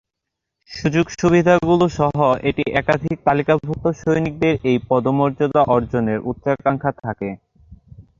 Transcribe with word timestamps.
সুযোগ 0.71 1.05
সুবিধাগুলি 1.13 1.87
সহ, 1.97 2.17
এটি 2.49 2.63
সর্বাধিক 2.69 3.17
তালিকাভুক্ত 3.27 3.85
সৈনিকদের 4.01 4.53
এই 4.63 4.77
পদমর্যাদা 4.89 5.61
অর্জনের 5.75 6.19
উচ্চাকাঙ্ক্ষা 6.29 6.91
থাকে। 7.03 7.29